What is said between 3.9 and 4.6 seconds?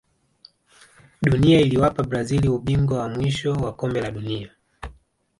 la dunia